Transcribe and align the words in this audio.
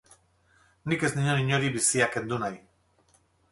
Nik 0.93 1.05
ez 1.09 1.11
nion 1.19 1.43
inori 1.43 1.71
bizia 1.77 2.09
kendu 2.17 2.43
nahi. 2.47 2.61